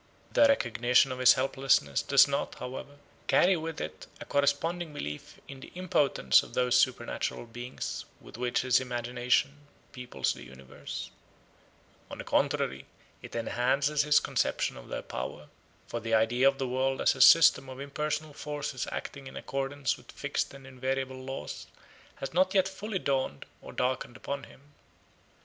[0.33, 5.59] The recognition of his helplessness does not, however, carry with it a corresponding belief in
[5.59, 11.11] the impotence of those supernatural beings with which his imagination peoples the universe.
[12.09, 12.87] On the contrary,
[13.21, 15.49] it enhances his conception of their power.
[15.85, 19.97] For the idea of the world as a system of impersonal forces acting in accordance
[19.97, 21.67] with fixed and invariable laws
[22.15, 24.61] has not yet fully dawned or darkened upon him.